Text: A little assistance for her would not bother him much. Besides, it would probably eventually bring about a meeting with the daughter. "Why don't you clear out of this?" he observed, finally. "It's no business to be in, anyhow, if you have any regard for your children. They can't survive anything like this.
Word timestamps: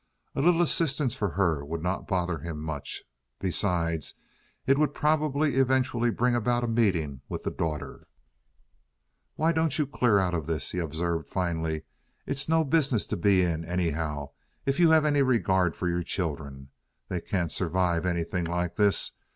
A 0.33 0.41
little 0.41 0.63
assistance 0.63 1.13
for 1.13 1.29
her 1.29 1.63
would 1.63 1.83
not 1.83 2.07
bother 2.07 2.39
him 2.39 2.59
much. 2.59 3.03
Besides, 3.37 4.15
it 4.65 4.79
would 4.79 4.95
probably 4.95 5.57
eventually 5.57 6.09
bring 6.09 6.33
about 6.33 6.63
a 6.63 6.67
meeting 6.67 7.21
with 7.29 7.43
the 7.43 7.51
daughter. 7.51 8.07
"Why 9.35 9.51
don't 9.51 9.77
you 9.77 9.85
clear 9.85 10.17
out 10.17 10.33
of 10.33 10.47
this?" 10.47 10.71
he 10.71 10.79
observed, 10.79 11.29
finally. 11.29 11.83
"It's 12.25 12.49
no 12.49 12.63
business 12.63 13.05
to 13.13 13.15
be 13.15 13.43
in, 13.43 13.63
anyhow, 13.63 14.31
if 14.65 14.79
you 14.79 14.89
have 14.89 15.05
any 15.05 15.21
regard 15.21 15.75
for 15.75 15.87
your 15.87 16.01
children. 16.01 16.69
They 17.07 17.21
can't 17.21 17.51
survive 17.51 18.03
anything 18.03 18.45
like 18.45 18.77
this. 18.77 19.11